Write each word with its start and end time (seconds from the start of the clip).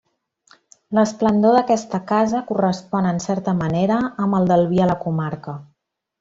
L'esplendor 0.99 1.53
d'aquesta 1.57 1.99
casa 2.13 2.41
correspon, 2.47 3.09
en 3.11 3.21
certa 3.27 3.55
manera, 3.61 3.99
amb 4.27 4.39
el 4.41 4.51
del 4.55 4.67
vi 4.73 4.83
a 4.87 4.89
la 4.95 4.97
comarca. 5.07 5.57